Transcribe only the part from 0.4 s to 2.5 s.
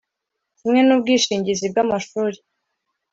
Kimwe n’ ubwishingizi bw’amashuri